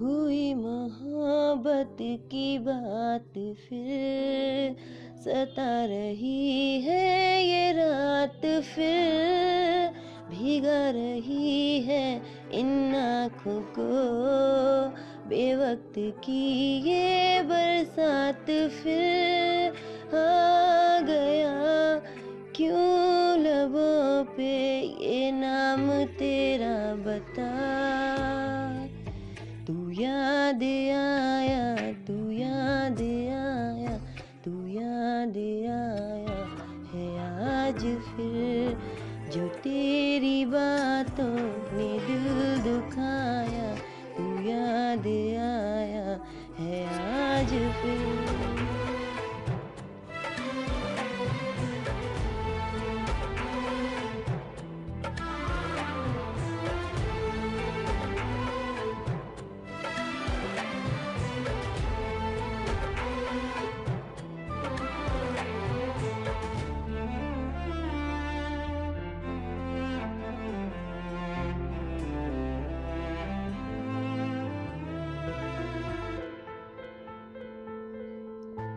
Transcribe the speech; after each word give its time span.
हुई 0.00 0.52
मोहब्बत 0.54 1.96
की 2.30 2.58
बात 2.58 3.32
फिर 3.60 4.76
सता 5.18 5.84
रही 5.84 6.80
है 6.80 7.42
ये 7.44 7.72
रात 7.72 8.46
फिर 8.66 9.96
भीगा 10.30 10.78
रही 10.90 11.80
है 11.80 12.04
इन 12.52 12.94
आँखों 12.94 13.60
को 13.78 13.88
बेवक्त 15.28 15.98
की 16.24 16.42
ये 16.88 17.42
बरसात 17.42 18.46
फिर 18.76 20.16
आ 20.16 21.00
गया 21.02 21.57
याद 30.08 30.62
आया, 30.62 31.92
तू 32.06 32.14
याद 32.30 33.00
आया, 33.34 33.96
तू 34.44 34.52
याद 34.66 35.36
आया 35.68 36.38
है 36.92 37.06
आज 37.24 37.82
फिर 38.08 38.76
जो 39.32 39.48
तेरी 39.64 40.44
बातों 40.44 41.34
ने 41.74 41.90
दिल 42.06 42.62
दुखाया, 42.64 43.68
तू 44.16 44.26
याद 44.48 45.06
आया। 45.06 45.77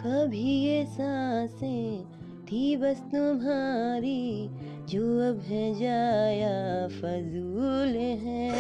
कभी 0.01 0.53
ये 0.65 0.85
साँसें 0.85 2.03
थी 2.45 2.77
बस 2.77 2.97
तुम्हारी, 2.97 4.49
जो 4.89 5.29
अब 5.29 5.41
है 5.47 5.73
जाया 5.73 6.87
फजूल 6.87 7.95
है। 7.97 8.51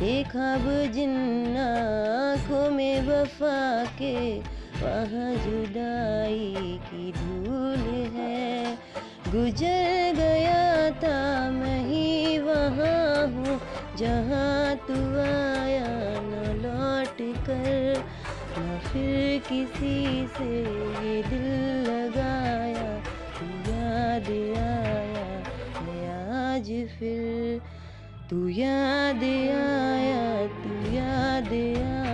देखा 0.00 0.54
अब 0.54 0.92
जिन 0.92 1.56
आँखों 1.56 2.70
में 2.70 3.06
वफा 3.06 3.84
के, 3.84 4.38
वहाँ 4.82 5.34
जुदाई 5.34 6.54
की 6.58 7.12
धूल 7.12 7.86
है। 8.16 8.74
गुजर 9.28 10.12
गया 10.16 10.90
था 10.90 11.50
मैं 11.50 11.80
ही 11.86 12.38
वहाँ 12.38 13.26
हूँ, 13.26 13.60
जहाँ 13.96 14.76
तू 14.76 14.94
आया 15.20 15.86
न 16.20 16.60
लौट 16.62 17.16
कर। 17.46 18.04
न 18.58 18.78
फिर 18.84 19.38
किसी 19.48 20.26
से 20.36 20.48
ये 21.06 21.22
दिल 21.22 21.46
लगाया 21.88 22.88
तू 23.36 23.46
याद 23.70 24.30
आया, 24.60 25.28
मैं 25.86 26.08
आज 26.44 26.70
फिर 26.98 27.60
तू 28.30 28.48
याद 28.48 29.22
आया, 29.24 30.24
तू 30.62 30.72
याद 30.94 31.52
आया। 31.52 32.05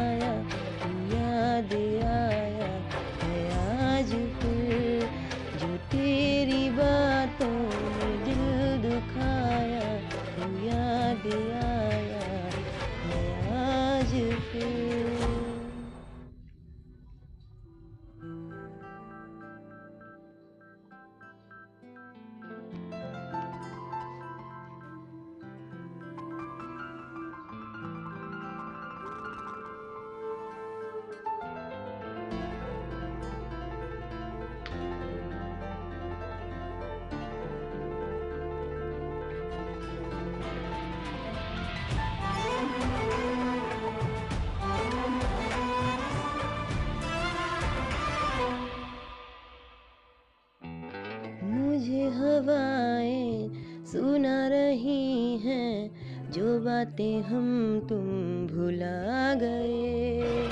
सुना 53.93 54.49
रही 54.49 55.39
हैं 55.39 55.91
जो 56.31 56.61
बातें 56.61 57.23
हम 57.23 57.81
तुम 57.89 58.09
भुला 58.47 59.35
गए। 59.35 60.49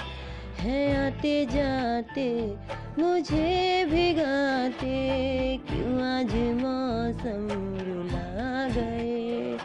हैं 0.58 0.98
आते 0.98 1.46
जाते, 1.46 2.56
मुझे 2.98 3.84
भिगाते, 3.84 4.96
क्यों 5.56 6.02
आज 6.02 6.34
मौसम 6.34 7.48
रुला 7.88 8.68
गए? 8.68 9.58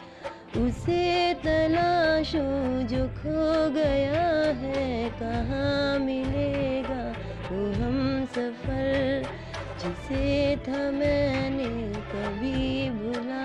उसे 0.68 1.34
तलाशो 1.34 2.81
जो 2.84 3.08
खो 3.08 3.69
गया 3.69 4.52
है, 4.52 5.09
कहाँ 5.09 6.00
मिलेगा 6.00 7.16
वो 7.52 7.84
हम 7.84 8.25
सफ़र? 8.25 9.25
जिसे 9.84 10.56
था 10.56 10.91
मैंने 10.91 11.94
कभी 12.00 12.90
भुलाया 12.90 13.45